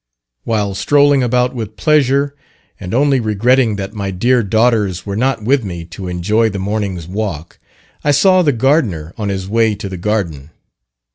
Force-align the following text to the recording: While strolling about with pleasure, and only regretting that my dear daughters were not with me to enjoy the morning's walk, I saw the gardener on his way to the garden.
While 0.45 0.73
strolling 0.73 1.21
about 1.21 1.53
with 1.53 1.75
pleasure, 1.77 2.33
and 2.79 2.91
only 2.91 3.19
regretting 3.19 3.75
that 3.75 3.93
my 3.93 4.09
dear 4.09 4.41
daughters 4.41 5.05
were 5.05 5.15
not 5.15 5.43
with 5.43 5.63
me 5.63 5.85
to 5.85 6.07
enjoy 6.07 6.49
the 6.49 6.57
morning's 6.57 7.05
walk, 7.07 7.59
I 8.03 8.09
saw 8.09 8.41
the 8.41 8.51
gardener 8.51 9.13
on 9.15 9.29
his 9.29 9.47
way 9.47 9.75
to 9.75 9.87
the 9.87 9.97
garden. 9.97 10.49